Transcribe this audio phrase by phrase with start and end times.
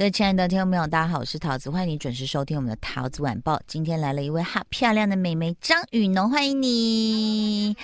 [0.00, 3.60] 各位亲爱的听众朋友，大家好，我是桃子，欢迎你准时收听我们的桃子晚报。
[3.66, 7.76] 今天来了一位好漂亮的美眉张雨农，欢迎你。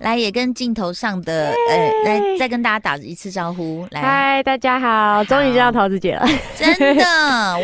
[0.00, 3.88] 来，也跟镜头上的呃，来再跟大家打一次招呼。
[3.90, 6.28] 来，嗨，大家好，终于见到桃子姐了。
[6.58, 7.04] 真的，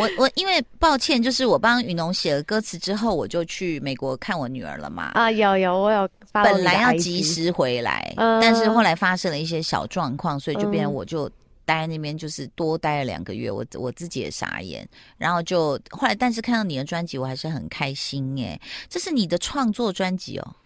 [0.01, 5.11] 我我因为抱歉，就是我帮雨农写了歌词之后，我就去美国看我女儿了嘛。
[5.13, 6.09] 啊，有有，我有。
[6.33, 11.31] 本来要及时回来，嗯，但是后来发生了一些小状况，所以就变成我就
[11.67, 13.51] 待在那边，就是多待了两个月。
[13.51, 14.89] 我我自己也傻眼，
[15.19, 18.59] 然后就后来，但是看到你的专辑，我还是很开心耶。
[18.89, 20.57] 这是你的创作专辑哦？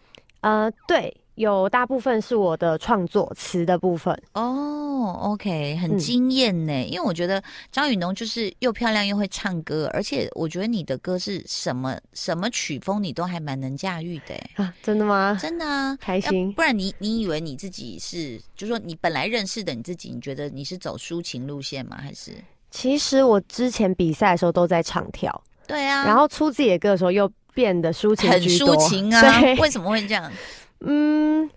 [0.43, 1.13] 呃，对。
[1.37, 6.73] 有大部分是我的创作词的部分哦、oh,，OK，很惊艳呢。
[6.73, 14.75] 嗯、因为我觉得张雨农就是又漂亮又会唱歌，而且我觉得你的歌是什么什么曲风你都还蛮能驾驭的啊！
[14.83, 15.39] 真的吗？
[15.41, 16.53] 真的啊，开心。
[16.53, 21.99] 不然你你以为你自己是，就是说你本来认识的你自己，你觉得你是走抒情路线吗？
[22.01, 22.33] 还是？
[22.71, 30.31] 其实我之前比赛的时候都在唱跳，对啊，然后出自己的歌的时候又变得抒情，很抒情啊，对为什么会这样？
[30.87, 31.51] 嗯，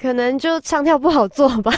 [0.00, 1.72] 可能就唱跳不好做吧，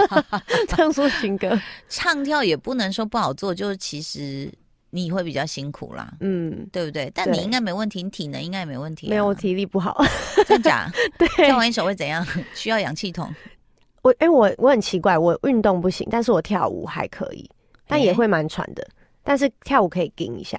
[0.68, 1.58] 唱抒情歌，
[1.88, 4.50] 唱跳也不能说不好做，就是其实
[4.90, 7.10] 你会比较辛苦啦，嗯，对不对？
[7.14, 10.02] 但你应该没问题，你体能应该也没问题，啊，没有，我体力不好，
[10.48, 10.90] 真假？
[11.18, 12.26] 对，跳完一首会怎样？
[12.54, 13.32] 需要氧气筒？
[14.02, 17.48] 我哎，欸，我我很奇怪，我运动不行，但是我跳舞还可以，
[17.86, 18.90] 但也会蛮喘的，欸，
[19.22, 20.58] 但是跳舞可以顶一下，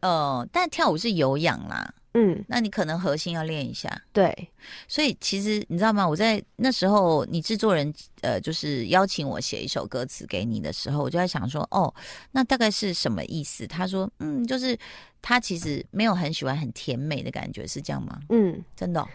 [0.00, 1.92] 呃，但跳舞是有氧啦。
[2.14, 3.90] 嗯，那你可能核心要练一下。
[4.12, 4.48] 对，
[4.86, 6.06] 所以其实你知道吗？
[6.06, 11.92] 我在那时候，你制作人呃，就是邀请我写一首歌词给你的时候，我就在想说，哦，
[12.30, 13.66] 那大概是什么意思？
[13.66, 14.76] 他说，嗯，就是
[15.22, 18.20] 他其实没有很喜欢很甜美的感觉，是这样吗？
[18.28, 19.08] 嗯，真的哦。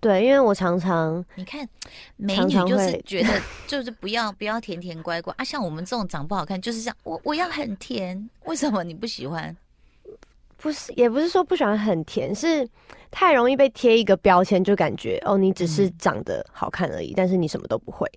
[0.00, 1.66] 对，因为我常常你看
[2.16, 9.56] 美女就是觉得 就是不要不要甜甜乖乖啊，像我们这种长不好看就是这样，我我要很甜，为什么你不喜欢？
[10.64, 12.66] 不是，也不是说不喜欢很甜，是
[13.10, 18.10] 太容易被贴一个标签，就感觉哦，你只是长得好看而已，嗯、但是你什么都不会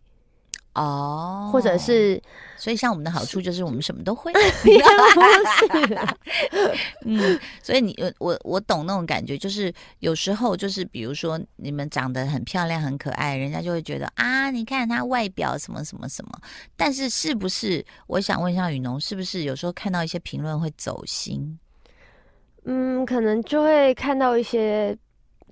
[0.75, 2.21] 哦，或者是，
[2.55, 4.81] 所以像我们的好处就是我们什么都会，也
[5.69, 6.17] 不是啦，
[7.03, 16.39] 嗯，所以你我我懂那种感觉，就是有时候就是比如说你们长得很漂亮很可爱，人家就会觉得啊，你看他外表什么什么什么，
[16.77, 17.85] 但是是不是？
[18.07, 21.59] 我想问一下雨农，是不是有时候看到一些评论会走心？
[22.69, 24.95] 嗯，可能就会看到一些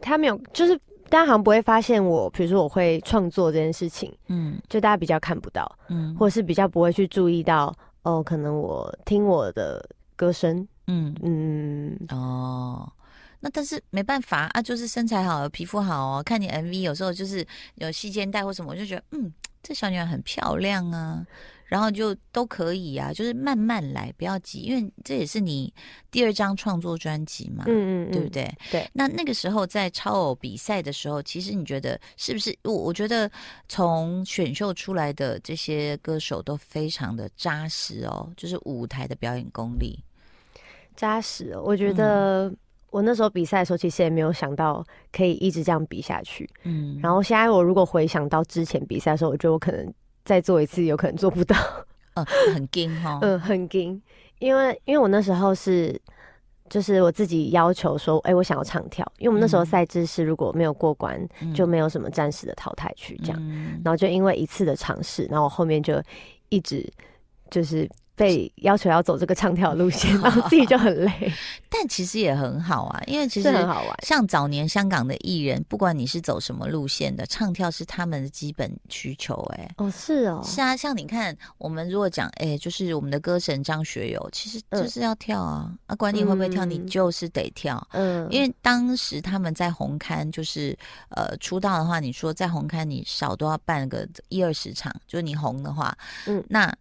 [0.01, 0.77] 他没有，就是
[1.09, 9.83] 大家好像不会发现我，比如说我会创作这件事情，嗯，就大家比较看不到，嗯，或者是比较不会去注意到，哦，可能我听我的
[10.17, 11.15] 歌声，嗯。
[11.23, 12.91] 嗯，哦，
[13.39, 19.31] 那但是没办法啊，就是身材好，皮肤好哦，看你 MV 有时候就是有细肩带或什么，我就觉得，嗯，
[19.63, 21.25] 这小女孩很漂亮啊。
[21.65, 25.73] 然后就都可以啊，就是慢慢来，不要急，因为这也是你
[26.11, 28.55] 第二张创作专辑嘛，嗯嗯，嗯对不对？
[28.71, 28.87] 对。
[28.93, 32.55] 那那个时候在超偶比赛的时候，其实你觉得是不是？
[32.63, 33.29] 我我觉得
[33.67, 39.99] 从选秀出来的这些歌手都非常的扎实哦，就是舞台的表演功力
[40.95, 41.63] 扎实哦。
[41.65, 42.53] 我觉得
[42.91, 46.47] 我那时候比赛的时候，其实也没有想到可以一直这样比下去。
[46.61, 46.99] 嗯。
[47.01, 49.91] 然后现在我如果回想到之前比赛的时候，我觉得我可能。
[50.25, 51.55] 再做一次，有可能做不到。
[52.15, 53.19] 嗯， 很惊哈。
[53.21, 54.01] 嗯，很惊，
[54.39, 55.97] 因为因为我那时候是，
[56.69, 63.39] 就是我自己要求说，哎、欸，我想要唱跳，因为我们那时候赛制是如果没有过关，嗯、就没有什么暂时的淘汰区这样。
[63.41, 66.01] 嗯、然后就因为一次的尝试，然后我后面就
[66.49, 66.85] 一直
[67.49, 67.89] 就是。
[68.15, 71.31] 被要求要走这个唱跳路线， 然后自己就很累，
[71.69, 73.97] 但其实也很好啊，因为其实很好玩。
[74.03, 79.35] 像早年香港的艺人，不管你是走什么路线的，唱跳是他们的基本需求。
[79.57, 80.75] 哎，哦，是哦，是啊。
[80.75, 85.71] 像你看，我们如果讲，哎，就是我们的歌神张学友，其实就是要跳啊。
[85.87, 87.85] 啊，管你会不会跳，你就是得跳。
[87.91, 90.77] 嗯，因为当时他们在红磡，就是
[91.09, 95.93] 呃出道的话，你说在红磡，你少都要办个一二十场，就是你红的话，
[96.27, 96.73] 嗯，那。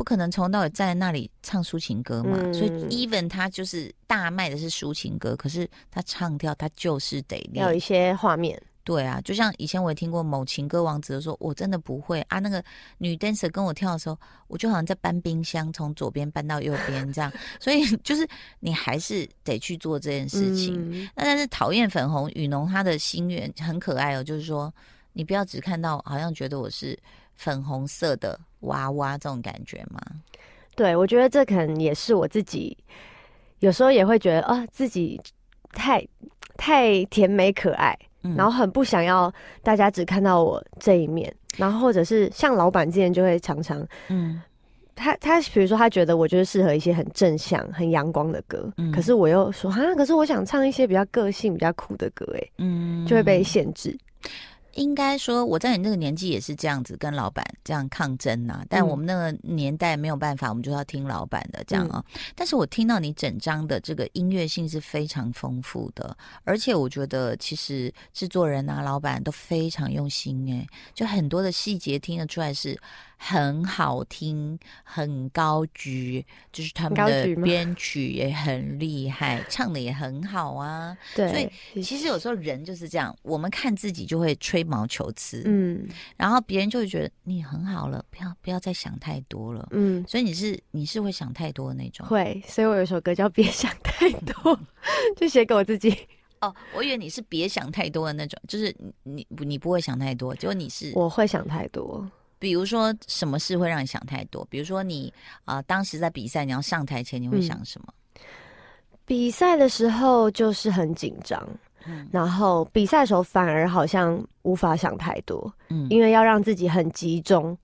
[0.00, 8.58] 不可能从头到尾站在那里唱抒情歌嘛，嗯、所以 even 他就是大卖的是抒情歌，可是他唱跳他就是得练，要有一些画面。
[8.82, 12.38] 对啊，就像以前我也听过某情歌王子说，我真的不会啊。
[12.38, 12.64] 那个
[12.96, 14.18] 女 dancer 跟我跳的时候，
[14.48, 17.30] 我就好像在搬冰箱，从左边搬到右边这样。
[17.60, 18.26] 所以 就是
[18.60, 20.76] 你还是得去做这件事情。
[20.92, 24.72] 嗯、那但是讨厌粉红雨农他的心愿很可爱哦，就是说
[25.12, 26.98] 你不要只看到好像觉得我是
[27.40, 28.38] 粉红色的。
[28.64, 29.98] 娃娃这种感觉吗？
[30.76, 32.76] 对，我觉得这可能也是我自己，
[33.60, 35.18] 有时候也会觉得啊，自己
[35.72, 36.06] 太
[36.58, 39.32] 太甜美可爱，嗯、然后很不想要
[39.62, 44.42] 大家只看到我这一面，然后或者是像老板之前就会常常嗯
[44.94, 53.98] 他他比如说他觉得我就是适合一些很正向、很阳光的歌，嗯，可是我又说啊，可是我想唱一些比较个性、比较酷的歌，哎，嗯，就会被限制。
[54.74, 58.66] 应该说，我在你那个年纪也是这样子跟老板这样抗争呐、啊。
[58.68, 62.04] 但我们那个年代没有办法，我们就要听老板的这样啊。
[62.14, 72.78] 嗯、但是我听到你整张的这个音乐性是非常丰富的，而且我觉得其实制作人啊、老板都非常用心诶，就很多的细节听得出来是。
[73.22, 80.96] 很好听，很高级，就是他们的编曲也很厉害，唱的也很好啊。
[81.14, 90.04] 对，所以其实有时候人就是这样，我们看自己就会吹毛求疵，嗯，然后别人就会觉得你很好了，不要不要再想太多了，嗯。
[90.08, 92.42] 所以你是你是会想太多的那种，会。
[92.46, 94.34] 所以我有首歌叫《别想太多》，
[95.16, 95.96] 就写给我自己。
[96.40, 102.10] 哦，我以为你是别想太多的那种，就是你你不会想太多，结果你是我会想太多。
[102.38, 104.42] 比如说，什么事会让你想太多？
[104.48, 105.12] 比如说你，
[105.44, 107.92] 啊，当时在比赛，你要上台前，你会想什么？
[108.14, 108.22] 嗯、
[109.04, 111.46] 比赛的时候就是很紧张，
[111.86, 117.56] 嗯、然后比赛的时候反而好像无法想太多，嗯，因为要让自己很集中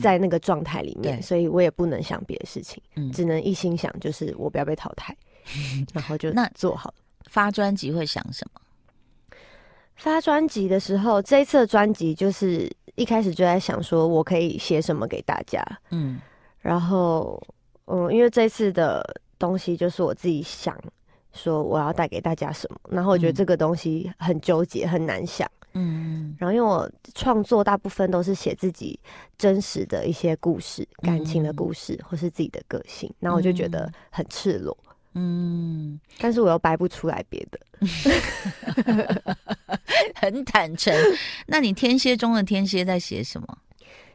[0.00, 5.16] 在那个状态里面，嗯、所以我也不能想别的事情，嗯、只能一心想就是我不要被淘汰，
[5.56, 6.92] 嗯、然后就那做好。
[7.28, 8.60] 发专辑会想什么？
[9.96, 12.70] 发专辑的时候，这一次的专辑就是。
[12.96, 16.20] 一开始就在想说，我可以写什么给大家，嗯，
[16.58, 17.40] 然后，
[17.86, 19.02] 嗯，因为这次的
[19.38, 20.76] 东西就是我自己想
[21.32, 28.98] 说我要带给大家什么，然后我觉得这个东西很纠结，很难想，嗯，然后因为我创作大部分都是写自己
[29.38, 34.76] 真实的一些故事、感情的故事，或是自己的个性，然后我就觉得很赤裸。
[35.14, 37.58] 嗯，但是我又掰不出来别的，
[40.14, 40.94] 很坦诚。
[41.46, 43.58] 那你天蝎中的天蝎在写什么？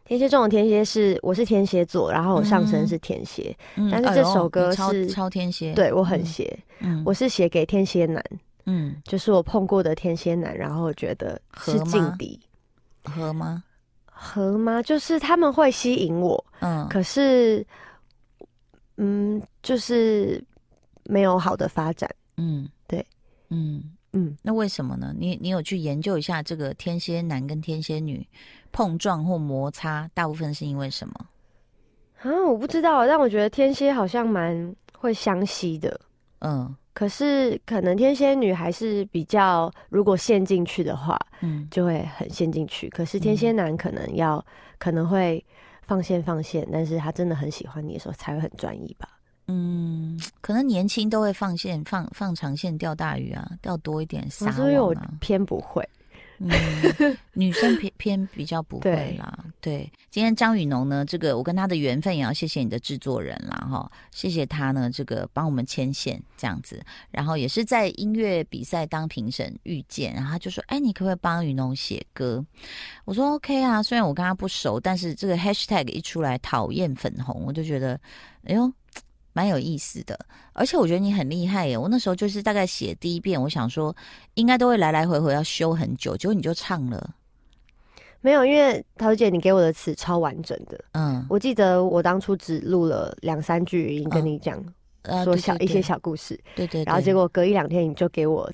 [0.05, 8.23] 天蝎中的天蝎是我是天蝎座，然后我上身是天蝎，嗯、但是这首歌是、哎、超，超天蝎，对我很邪，嗯、我是写给天蝎男，
[8.65, 12.39] 嗯，就是我碰过的天蝎男，然后我觉得是劲敌，
[13.03, 13.63] 合吗？
[14.05, 14.81] 合吗？
[14.81, 17.65] 就是他们会吸引我，嗯，可是，
[18.97, 20.43] 嗯，就是。
[21.07, 23.05] 没有好的发展，嗯，对，
[23.49, 25.13] 嗯嗯，那为什么呢？
[25.15, 28.27] 你你有去研究一下这个天蝎男跟天蝎女
[28.75, 31.13] 碰撞或摩擦，大部分是因为什么？
[32.21, 35.97] 啊，我不知道，但我觉得天蝎好像蛮会相吸的，
[36.39, 42.89] 嗯，可是可能天蝎女还是比较，如果陷进去的话，嗯，就会很陷进去。
[42.89, 44.43] 可是天蝎男可能要、嗯、
[44.77, 45.41] 可能会
[45.83, 49.07] 放线放线，但是他真的很喜欢你的时候，才会很专一吧。
[49.47, 54.57] 嗯，可能年轻都会放线放放长线钓大鱼啊，钓多一点撒网啊。
[54.57, 55.87] 所以我偏不会，
[56.39, 59.45] 嗯，女生偏偏比较不会啦。
[59.61, 72.45] 对，对，今天张雨农呢，这个我跟他的缘分也要谢谢你的制作人啦哈，谢谢他呢，这个帮我们牵线这样子，然后也是在音乐比赛当评审遇见，然后他就说，哎，你可不可以帮雨农写歌？
[73.05, 77.99] 我说 OK 啊，虽然我跟他不熟，但是这个 hashtag 一出来，讨厌粉红，我就觉得，
[78.45, 78.71] 哎呦。
[79.35, 80.17] 蛮有意思的，
[80.53, 81.77] 而且我觉得你很厉害耶！
[81.77, 83.93] 我那时候就是大概写第一遍，我想说
[84.35, 87.15] 应该都会来来回回要修很久，结果你就唱了。
[88.21, 90.81] 没有，因为桃姐你给我的词超完整的。
[90.93, 94.57] 嗯，我记得我当初只录了两三句语音跟你讲，
[95.01, 96.39] 嗯、说小、一些小故事。
[96.55, 96.85] 对，对对。
[96.85, 98.49] 然后结果隔一两天你就给我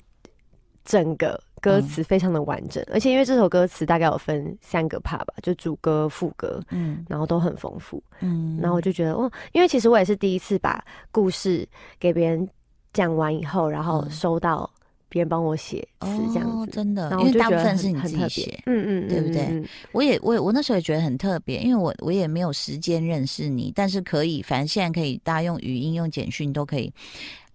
[0.84, 1.40] 整个。
[1.62, 11.66] 歌词非常的完整，嗯、而且因为这首歌词大概有分三个 part 吧，就主歌、副歌，嗯，然后都很丰富，嗯，然后我就觉得，哦，因为其实我也是第一次把故事
[12.00, 12.46] 给别人
[12.92, 14.68] 讲完以后，然后收到
[15.08, 19.42] 别人帮我写词这样子，哦、真的，因为大部分是你自己写，嗯嗯，对不对？
[19.42, 26.92] 嗯、我也我也我那时候也觉得很特别，因为我我也没有时间认识你，但是可以，反正现在可以大家用语音、用简讯都可以。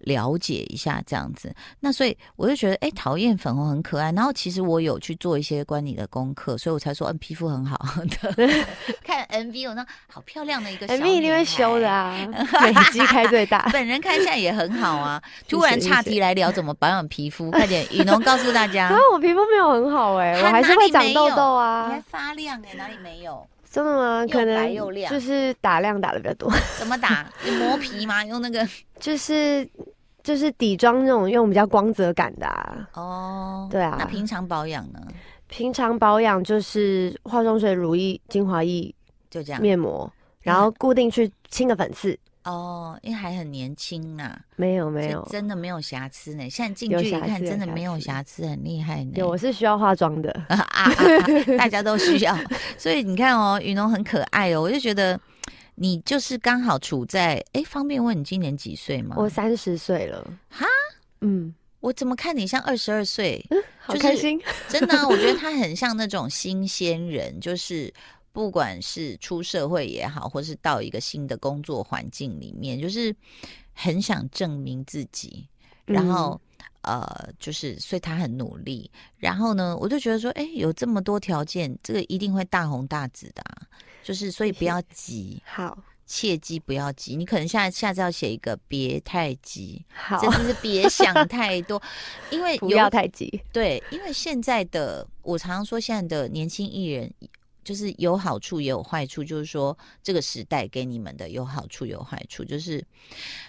[0.00, 4.12] 了解一下这样子，那所以我就觉得，哎、欸，讨厌粉红很可爱。
[4.12, 7.78] 然后其实我有去做一些关你的功课，所以我才说，嗯，皮肤很好
[8.20, 8.48] 的。
[9.02, 12.16] 看 MV，我说好漂亮的一个 MV 一定会修的啊，
[12.62, 13.68] 美肌开最大。
[13.72, 15.20] 本人看起来也很好啊。
[15.48, 18.88] 突然岔题来聊怎么保养皮肤，快点，雨农告诉大家。
[18.88, 21.86] 可是，我皮肤没有很好哎、欸，我还是会长痘痘啊。
[21.88, 23.46] 你还发亮哎、欸，哪里没有？
[23.70, 24.26] 真的吗？
[24.30, 24.74] 可能
[25.08, 26.50] 就是打亮打的比较多。
[26.78, 27.26] 怎么打？
[27.44, 28.24] 你磨皮吗？
[28.26, 28.66] 用那个？
[28.98, 29.68] 就是
[30.22, 32.88] 就是底妆那种用比较光泽感的啊。
[32.94, 33.96] 哦，对啊。
[33.98, 35.00] 那平常保养呢？
[35.48, 38.94] 平常保养就是化妆水、乳液、精华液，
[39.30, 39.60] 就这样。
[39.62, 40.10] 面膜，
[40.40, 42.18] 然后固定去清个粉刺。
[42.48, 46.48] 哦，因为还很年轻呐、啊，没有没有，真的没有瑕疵呢。
[46.48, 49.12] 现在近距离看，真的没有瑕疵，很厉害呢。
[49.14, 50.94] 对，我是需要化妆的 啊，啊，啊，
[51.58, 52.36] 大家都需要。
[52.78, 55.20] 所以你看哦，雨农很可爱哦，我就觉得
[55.74, 59.14] 你就是刚好处在哎，方便问你今年几岁吗？
[59.18, 60.26] 我三十岁了。
[60.48, 60.66] 哈，
[61.20, 63.44] 嗯，我怎么看你像二十二岁？
[63.50, 67.92] 嗯，好开心，真的，我觉得他很像那种新鲜人，就是
[68.38, 73.12] 不管是出社会也好，或是到一个新的工作环境里面，就是
[73.72, 75.48] 很想证明自己，
[75.84, 76.40] 然后。
[76.40, 76.40] 嗯
[76.82, 78.90] 呃，就是，所以他很努力。
[79.18, 83.66] 然后呢，我就觉得说，哎，有这么多条件，这个一定会大红大紫的啊。
[84.02, 85.76] 就是，所以不要急， 好，
[86.06, 87.16] 切记不要急。
[87.16, 91.82] 你可能下下次要写一个，别太急，好，真的是别想太多，
[92.30, 93.42] 因为 不要太急。
[93.52, 97.12] 对，因为现在的我常常说，现在的年轻艺人。
[97.68, 102.42] 就是有好处也有坏处，就是说这个时代给你们的有好处有坏处。
[102.42, 102.82] 就是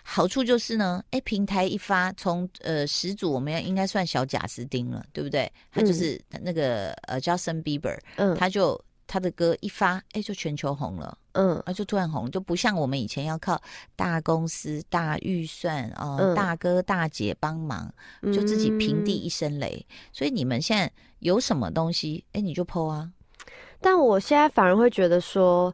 [0.04, 5.50] 好处就是呢，哎，平台一发，从呃始祖我们要应该算小贾斯汀了，对不对？
[5.72, 13.62] 他就是那个、嗯、呃 Justin Bieber，嗯，他就他的歌一发，哎，就全球红了，嗯，啊，就突然红，就不像我们以前要靠
[13.96, 17.90] 大公司、大预算哦、呃嗯，大哥大姐帮忙，
[18.24, 19.96] 就自己平地一声雷、嗯。
[20.12, 23.10] 所以你们现在有什么东西，哎，你就 po 啊。
[23.82, 25.74] 但我现在反而会觉得说，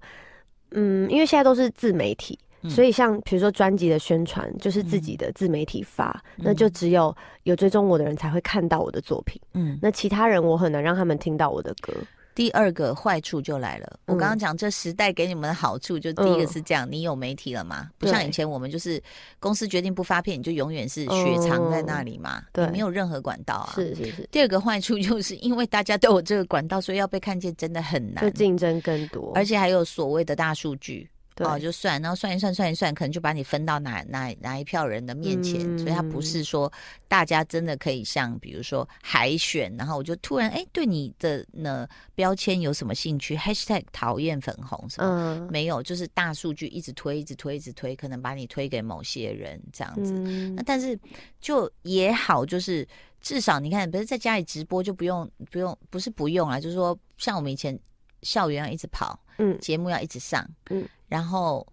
[0.72, 11.94] 嗯，因为现在都是自媒体，嗯、所以像比如说专辑的宣传，就是自己的自媒体发、嗯，那就只有有追踪我的人才会看到我的作品，嗯，那其他人我很难让他们听到我的歌。
[12.36, 13.98] 第二个坏处就来了。
[14.06, 17.90] 我刚刚讲这时代给你们的好处，就第一个是这样，嗯、你有媒体了嘛？
[17.98, 19.02] 不像以前我们就是
[19.40, 23.72] 公司决定不发片，你就永远是雪藏在那里嘛，对、嗯，没有任何管道啊。
[23.76, 24.28] 是是是。
[24.32, 31.10] 第二个坏处就是因为大家都有这个管道，所以要被看见真的很难，就竞争更多，而且还有所谓的大数据。
[31.36, 36.72] 对哦，就算，然后算一算，算一算，可能就把你分到哪哪哪一票人的面前，嗯，所以他不是说
[37.10, 45.08] 大家真的可以像比如说海选，然后我就突然哎对你的呢标签有什么兴趣？#hashtag 讨厌粉红什么？
[45.08, 50.14] 嗯，没有，就是大数据一直推，一直推，一直推，可能把你推给某些人这样子。
[50.16, 50.98] 嗯，那但是
[51.42, 52.88] 就也好，就是
[53.20, 57.78] 至少你看，不是在家里直播就不用不用，不是不用啊，就是说像我们以前
[58.22, 59.20] 校园要一直跑。
[59.38, 61.66] 嗯，节目要一直上，嗯，然后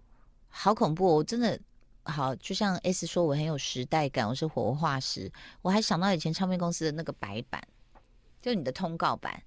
[0.48, 1.58] 好恐怖哦，我真的
[2.04, 5.30] 好，就像 S 说，我很有时代感，我是活化石。
[5.62, 7.62] 我还想到以前唱片公司的那个白板，
[8.40, 9.42] 就你的通告板，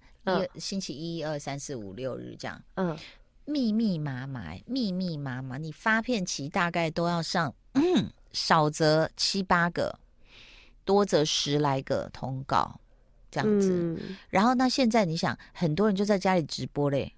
[0.56, 2.98] 星期一、二、三、四、五、六日这样，嗯，
[3.46, 10.00] 密密麻麻，密密麻麻，你发片期大概都要上，嗯， 少则七八个，
[10.86, 12.80] 多则十来个通告
[13.30, 13.70] 这样子。
[13.72, 17.14] 嗯，然后那现在你想，很多人就在家里直播嘞。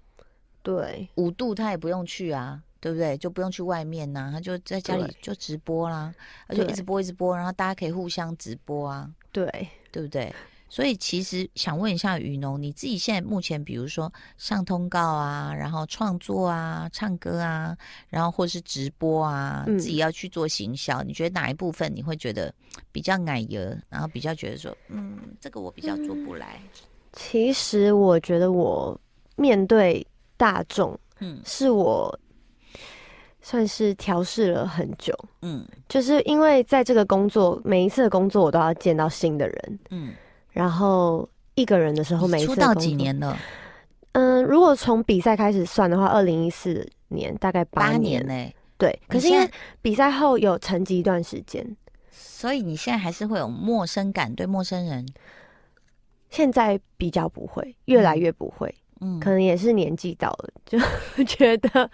[0.62, 3.16] 对，五度他也不用去啊，对不对？
[3.16, 6.14] 就不用去外面呐、啊，他就在家里就直播啦，
[6.46, 10.34] 而且一直播一直播，然后大家可以互相直播啊，对，对不对？
[10.70, 17.74] 所以其实想问一下雨农，你自己现在目前比如说上通告啊，然后创作啊、唱歌啊，
[18.10, 22.52] 然后或是直播啊，嗯、自己要去做行销，你觉得哪一部分你会觉得
[22.92, 26.60] 比较矮油，然后比较觉得说，嗯，这个我比较做不来？
[26.62, 26.82] 嗯、
[27.14, 29.00] 其实我觉得我
[29.36, 30.06] 面对。
[30.38, 32.18] 大众，嗯，是我
[33.42, 40.14] 算是调试了很久，嗯，就是因为在这个工作，每一次的工作我都要见到新的人，嗯，
[40.50, 43.36] 然后一个人的时候，每一次出道几年了？
[44.12, 48.98] 嗯，如果从比赛开始算的话，二零一四年大概八年呢、欸，对。
[49.08, 49.50] 可是因为
[49.82, 51.76] 比赛后有沉寂一段时间，
[52.10, 55.06] 所以你现在还是会有陌生感，对陌生人？
[56.30, 58.68] 现在比较不会，越来越不会。
[58.68, 60.78] 嗯嗯，可能也是年纪到了，就
[61.24, 61.90] 觉得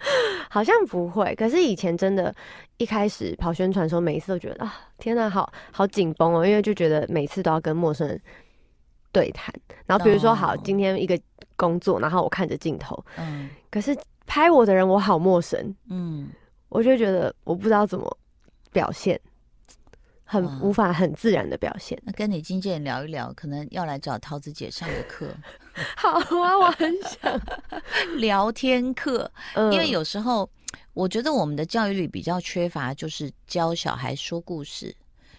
[0.49, 1.33] 好像不会。
[1.35, 2.33] 可是以前真的，
[2.77, 8.19] 一开始跑宣传的时候，每一次都觉得啊，天哪，好好紧绷哦，因为就觉得每次都要跟陌生人
[9.11, 9.53] 对谈。
[9.85, 11.19] 然后比如说，好，今天一个
[11.55, 13.95] 工作，然后我看着镜头，嗯，可是
[14.25, 16.29] 拍我的人我好陌生，嗯，
[16.69, 18.17] 我就觉得我不知道怎么
[18.71, 19.19] 表现。
[20.25, 21.97] 很无法很自然的表现。
[22.03, 25.27] 那跟你经纪人聊一聊，可能要来找桃子姐上个课。
[25.95, 27.39] 好啊，我很想
[28.17, 30.49] 聊天课，嗯，因为有时候
[30.93, 34.93] 我觉得我们的教育里比较缺乏，就是教小孩说故事。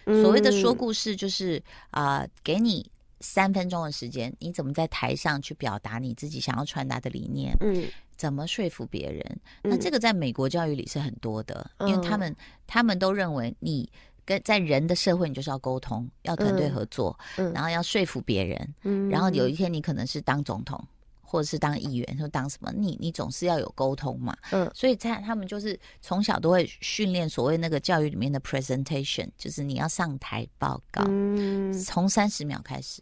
[0.05, 2.89] 嗯，所谓的说故事，就是啊，呃，给你
[3.19, 7.53] 三分钟的时间，你怎么在台上去表达你自己想要传达的理念？
[7.59, 7.83] 嗯，
[8.15, 9.39] 怎么说服别人？
[9.63, 12.33] 那这个在美国教育里是很多的，嗯，因为他们
[12.65, 13.89] 他们都认为你。
[14.27, 20.85] 跟在人的社会，你就是要沟通，要团队合作，嗯，然后要说服别人，嗯，然后有一天你可能是当总统，
[21.21, 33.01] 或者是当议员，或当什么，你你总是要有沟通嘛，嗯，所以在他们就是从小都会训练所谓那个教育里面的 presentation，就是你要上台报告，嗯，从三十秒开始，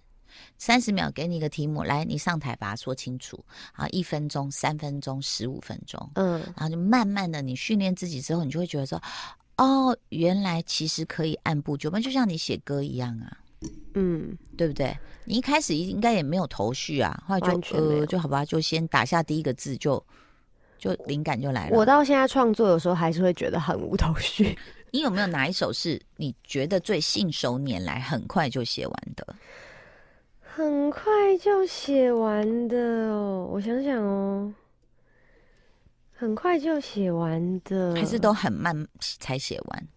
[0.59, 3.43] 三十秒给你一个题目，来，你上台把它说清楚。
[3.73, 9.01] 好，一分钟、三分钟、十五分钟，嗯，然后就慢慢的，你训练自己之后，你就会觉得说，
[9.57, 13.37] 哦，原来其实可以按部就班，就像你写歌一样啊，
[13.93, 14.97] 嗯，对不对？
[15.23, 20.03] 你一开始应该也没有头绪啊，后来就呃，就好吧，就先打下第一个字，就
[20.77, 21.77] 就灵感就来了。
[21.77, 24.57] 我到现在创作有时候还是会觉得很无头绪。
[24.91, 29.35] 你有没有哪一首是你觉得最信手拈来、很快就写完的？
[30.41, 31.03] 很快
[31.37, 34.53] 就写完的哦，我想想哦，
[36.15, 38.87] 很快就写完的，还是都很慢
[39.19, 39.87] 才写完？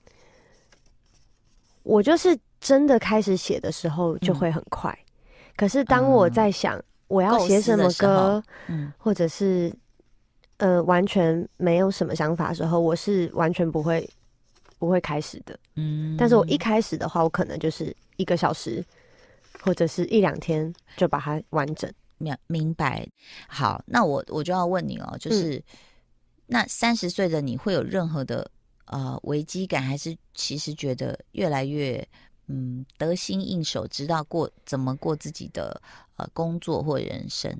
[1.82, 9.72] 我就是真的开始写的时候就会很快，嗯、可是当我在想我要写什么歌，嗯，或者是
[10.58, 14.08] 呃完全没有什么想法的时候，我是完全不会。
[14.80, 18.80] 不会开始的，嗯，但是我一开始的话，我可能就是一个小时
[19.60, 21.92] 或者是一两天就把它完整。
[22.18, 23.04] 明明白。
[23.48, 25.62] 好，那我我就要问你哦，就是、嗯、
[26.48, 28.50] 那三十岁的你会有任何的
[28.86, 32.04] 呃危机感，还是其实觉得越来越
[32.46, 35.80] 嗯得心应手，知道过怎么过自己的
[36.16, 37.54] 呃工作或人生？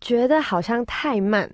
[0.00, 1.52] 觉得好像太慢。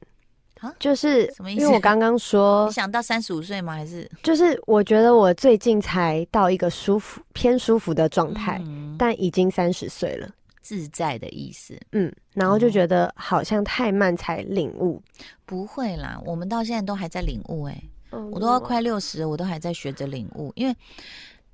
[0.80, 1.60] 就是什么意思？
[1.62, 3.74] 因为我刚刚说， 你想到三十五岁吗？
[3.74, 10.28] 还是就是我觉得我最近才到一个舒服、偏舒服的状态，嗯、但已经三十岁了，
[10.68, 11.80] 自在的意思。
[11.92, 15.02] 嗯，然后就觉得好像太慢才领悟。
[15.46, 17.72] 不会啦，我们到现在都还在领悟、欸。
[17.72, 20.52] 哎、嗯，我都要快六十了，我都还在学着领悟。
[20.56, 20.76] 因为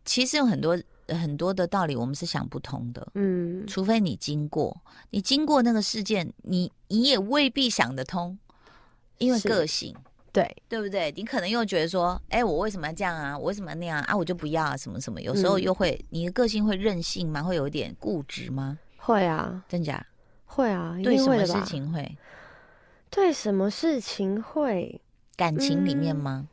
[0.04, 3.06] 其实有很多很多的道理，我们是想不通的。
[3.14, 4.76] 嗯，除非你经过，
[5.11, 8.37] 你经过那个事件，你你也未必想得通。
[9.18, 9.94] 因为个性，
[10.33, 11.14] 对对不对？
[11.16, 13.38] 你可能又觉得说，哎，我为什么要这样啊？
[13.38, 14.16] 我为什么要那样啊？
[14.16, 15.23] 我就不要啊，什么什么？
[15.23, 17.40] 有时候又会，嗯、你的个性会任性吗？
[17.40, 18.76] 会有一点固执吗？
[19.04, 20.06] 会啊，真假？
[20.46, 22.16] 会啊，对什么事情会？
[23.11, 25.00] 对什么事情会？
[25.37, 26.49] 感情里面吗？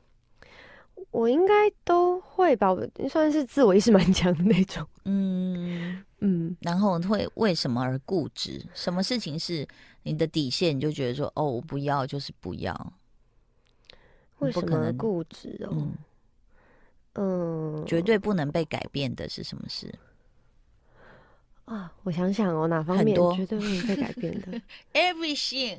[0.96, 4.86] 嗯、我应该都会吧，我算是自我意识蛮强的那种。
[5.06, 8.66] 嗯嗯，然后会为什么而固执？
[8.74, 9.68] 什么事情是？
[10.04, 12.94] 你的底线，你就觉得说，哦，我不要，就是不要。
[14.40, 15.70] 为什么固执哦？
[15.72, 15.94] 嗯，
[17.14, 19.94] 嗯，绝对不能被改变的是什么事？
[21.74, 24.62] 啊，我想想哦，哪方面绝对不能被改变的？
[24.94, 25.78] Everything，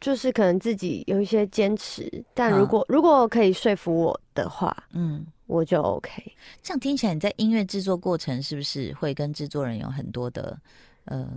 [0.00, 6.22] 就是可能自己有一些坚持，但如果如果可以说服我的话，嗯，我就 OK。
[6.62, 10.58] 这样听起来，你在音乐制作过程是不是会跟制作人有很多的
[11.04, 11.28] 呃？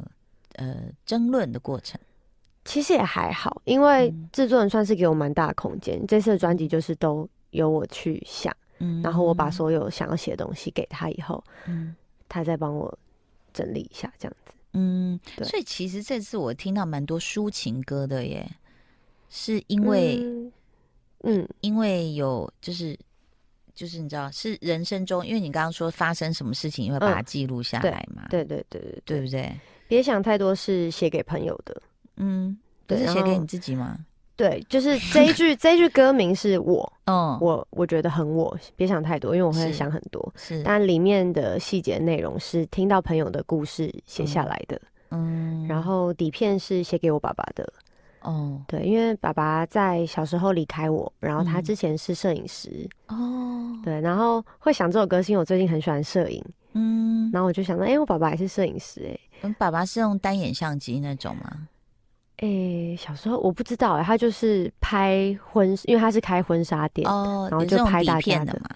[0.55, 1.97] 呃，争论的过程
[2.65, 5.97] 其实也还好，因为制作人算是给我蛮大的空间。
[5.97, 11.95] 嗯、这次的专辑就是都由我去想，嗯，然后我把所有想要写的东西给他以后，嗯，
[12.31, 12.97] 他再帮我
[13.51, 15.45] 整理一下，这样子，嗯，对。
[15.45, 18.49] 所以其实这次我听到蛮多抒情歌的耶，
[19.29, 20.53] 是因为，嗯，
[21.23, 22.97] 嗯因为有就是
[23.75, 28.25] 就是你知道是人生中，因为你刚刚说发生什么事情，你会把它记录下来嘛？
[28.29, 29.53] 对对对对，对不对？
[29.89, 31.81] 别想太多是写给朋友的，
[32.15, 33.99] 嗯，不是写给你自己吗？
[34.41, 47.71] 对，就是这一句， 这一句歌名是我，嗯，我我觉得很我，别想太多，因为我会想很多，是，但里面的细节内容是听到朋友的故事写下来的，嗯，然后底片是写给我爸爸的，
[48.21, 59.19] 哦，对，因为爸爸在小时候离开我，然后他之前是摄影师，哦，对，然后会想这首歌是因为我最近很喜欢摄影，嗯，然后我就想到，哎，我爸爸也是摄影师，哎。
[59.43, 61.67] 嗯，爸爸是用单眼相机那种吗？
[62.41, 68.69] 诶、欸，小时候我不知道哎，他就是拍婚，因为他是开婚纱店哦，然后就拍大片的嘛。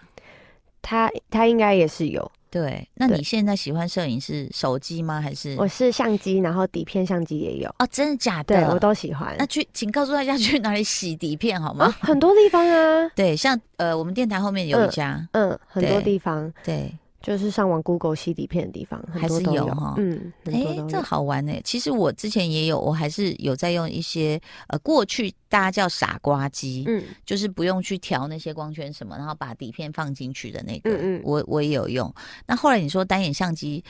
[0.82, 2.32] 他他应该也是有。
[2.52, 5.20] 对，那你现在喜欢摄影是手机吗？
[5.20, 7.88] 还是我是相机，然后底片相机也有哦？
[7.92, 8.56] 真的假的？
[8.56, 9.36] 对，我都喜欢。
[9.38, 11.88] 那去，请告诉大家去哪里洗底片好吗？
[11.88, 13.10] 哦、很多地方啊。
[13.14, 16.94] 对，像呃，我们电台后面有一家，嗯，嗯，很多地方，对。
[17.26, 21.60] 对就是上网 Google 吸底片的地方还是有哈，嗯，哎、欸，这好玩呢。
[21.64, 32.14] 其实我之前也有，我还是有在用一些呃，过去大家叫傻瓜机，嗯，就是不用去调那些光圈什么，然后把底片放进去的那个，嗯嗯，我我也有用。
[32.46, 33.84] 那后来你说单眼相机，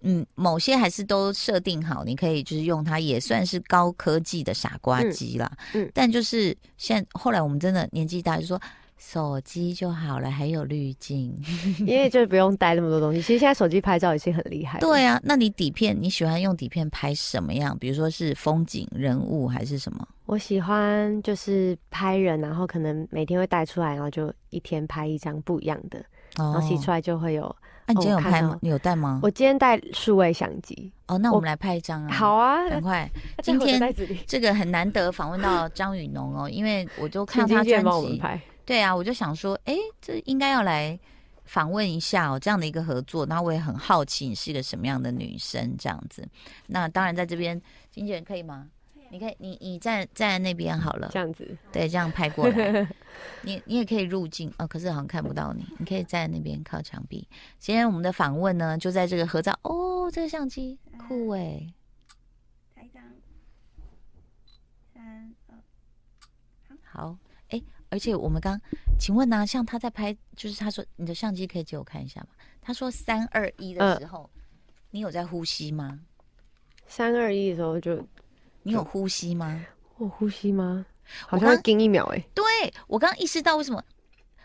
[0.00, 8.58] 嗯，某些还是都设定好，你可以就是用它，也算是高科技的傻瓜机啦，嗯，嗯，但就是现在后来我们真的年纪大，就说。
[8.98, 11.34] 手机就好了， 还有滤镜，
[11.80, 13.22] 因为就不用带那么多东西。
[13.22, 14.80] 其实现在手机拍照已经很厉害了。
[14.80, 17.76] 对啊，那你底片你喜欢用底片拍什么样？
[17.78, 20.06] 比如说是风景、人物还是什么？
[20.26, 25.98] 我喜欢就是拍人，然后可能每天会带出来，然后就一天拍一张不一样的，
[26.36, 27.44] 哦、然后洗出来就会有
[27.86, 28.58] 啊，你今天有拍吗？
[28.60, 29.20] 你有带吗？
[29.22, 30.92] 我今天带数位相机。
[31.06, 32.12] 哦，那我们来拍一张啊！
[32.12, 33.10] 好啊，赶快！
[33.42, 33.80] 今天
[34.26, 38.20] 这个很难得访问到张雨农哦，因为我就看到他专辑，
[38.68, 41.00] 对啊，我就想说，哎，这应该要来
[41.46, 43.24] 访问一下哦，这样的一个合作。
[43.24, 45.74] 然后我也很好奇，你是一个什么样的女生？
[45.78, 46.28] 这样子。
[46.66, 47.58] 那当然，在这边，
[47.90, 48.68] 经纪人可以吗？
[49.10, 52.86] 你可以，你你站站在那边好了，这样子，对，这样拍过来。
[53.40, 55.64] 你你也可以入镜哦，可是好像看不到你。
[55.78, 57.26] 你可以站在那边靠墙壁。
[57.58, 60.78] 今天我们的访问呢，就在这个合照哦，这个相机
[61.08, 61.72] 酷哎。
[62.74, 63.02] 拍一张，
[64.92, 65.56] 三二，
[66.82, 67.27] 好，哎，
[67.90, 68.60] 而且我们刚，
[68.98, 72.28] 请问呢、啊，像他在拍，就是他说你的相机可以借我看一下吗？
[72.60, 74.42] 他说三二一的时候，呃、
[74.90, 76.00] 你有在呼吸吗？
[76.86, 78.06] 三二一的时候就。
[78.64, 79.64] 你有呼吸吗？
[79.96, 80.84] 我呼吸吗？
[81.26, 82.28] 好像要盯一秒哎、欸。
[82.34, 82.44] 对，
[82.86, 83.82] 我刚刚意识到为什么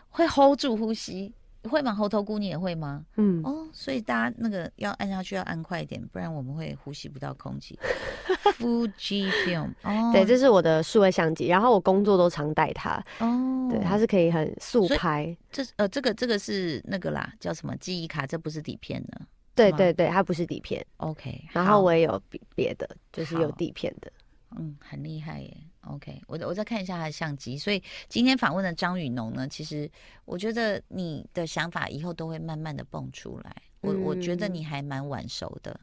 [0.08, 1.30] 会 hold 住呼吸，
[1.68, 1.94] 会吗？
[1.94, 3.04] 猴头菇你也会吗？
[3.16, 3.42] 嗯。
[3.44, 7.78] 哦，所以大家那个要按下去要按快一点，不然我们会呼吸不到空气。
[8.58, 13.02] Fujifilm 哦，对，这是我的数位相机，然后我工作都常带它。
[13.18, 15.36] 哦，对，它是可以很速拍。
[15.50, 18.26] 这呃，这个这个是那个啦，叫什么记忆卡？
[18.26, 19.20] 这不是底片的。
[19.54, 20.84] 对对对，它不是底片。
[20.96, 24.12] OK，然后我也有别别的，就是有底片的。
[24.56, 25.56] 嗯，很厉害耶。
[25.88, 27.56] OK，我我再看一下他的相机。
[27.58, 29.90] 所以今天访问的张雨农呢，其实
[30.24, 33.54] 我觉得你的想法以后都会慢慢的蹦出来。
[33.80, 35.78] 我、嗯、我觉得你还蛮晚熟的，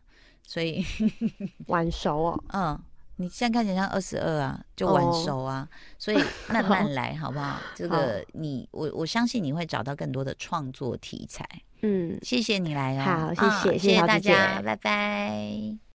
[0.45, 0.83] 所以
[1.67, 2.43] 晚熟哦。
[2.53, 2.79] 嗯，
[3.17, 5.69] 你现在看起来像二十二啊，就晚熟啊。
[5.69, 6.17] 哦、所以
[6.49, 7.59] 慢 慢来，好不好？
[7.75, 11.47] 这个你我我相信你会找到更多的创作题材。
[11.83, 13.33] 嗯，谢谢你来哦。
[13.33, 15.81] 好，谢谢，哦、谢谢大家，拜拜。